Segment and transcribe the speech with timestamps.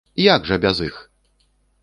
[0.35, 0.97] Як жа без іх!